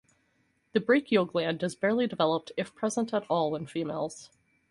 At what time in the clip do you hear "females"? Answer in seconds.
3.67-4.31